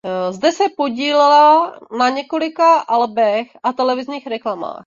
Zde 0.29 0.51
se 0.51 0.63
podílela 0.77 1.79
na 1.99 2.09
několika 2.09 2.79
albech 2.79 3.57
a 3.63 3.73
televizních 3.73 4.27
reklamách. 4.27 4.79